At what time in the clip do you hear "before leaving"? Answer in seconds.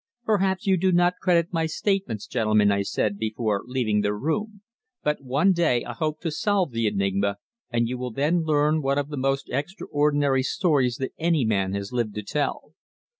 3.19-4.01